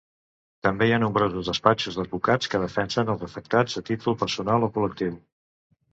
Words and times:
També 0.67 0.85
hi 0.87 0.93
ha 0.95 0.99
nombrosos 1.03 1.51
despatxos 1.51 1.99
d'advocats 1.99 2.51
que 2.53 2.63
defensen 2.65 3.13
als 3.15 3.27
afectats 3.31 3.77
a 3.83 3.87
títol 3.91 4.19
personal 4.23 4.67
o 4.69 4.71
col·lectiu. 4.79 5.15